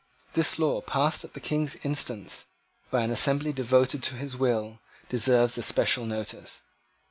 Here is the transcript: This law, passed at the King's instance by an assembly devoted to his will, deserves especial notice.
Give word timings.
This 0.33 0.57
law, 0.57 0.81
passed 0.81 1.23
at 1.23 1.35
the 1.35 1.39
King's 1.39 1.75
instance 1.83 2.47
by 2.89 3.03
an 3.03 3.11
assembly 3.11 3.53
devoted 3.53 4.01
to 4.01 4.15
his 4.15 4.35
will, 4.35 4.79
deserves 5.09 5.59
especial 5.59 6.07
notice. 6.07 6.63